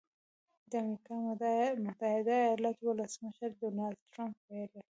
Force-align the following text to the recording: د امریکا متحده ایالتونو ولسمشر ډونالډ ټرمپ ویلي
د 0.69 0.71
امریکا 0.83 1.15
متحده 1.85 2.33
ایالتونو 2.45 2.89
ولسمشر 2.91 3.49
ډونالډ 3.59 3.97
ټرمپ 4.13 4.37
ویلي 4.49 4.79